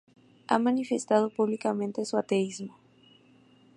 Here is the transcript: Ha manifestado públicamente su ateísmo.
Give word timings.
Ha 0.47 0.57
manifestado 0.57 1.29
públicamente 1.29 2.05
su 2.05 2.17
ateísmo. 2.17 2.75